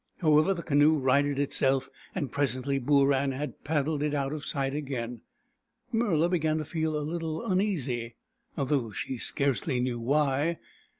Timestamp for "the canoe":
0.55-0.97